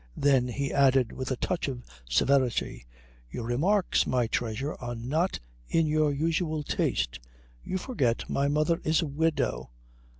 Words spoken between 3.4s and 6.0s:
remarks, my treasure, are not in